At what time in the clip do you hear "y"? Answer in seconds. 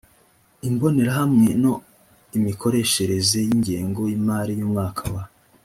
3.47-3.49, 4.09-4.13, 4.59-4.63